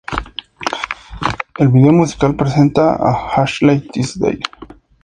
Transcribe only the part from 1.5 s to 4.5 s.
El vídeo musical presenta a Ashley Tisdale.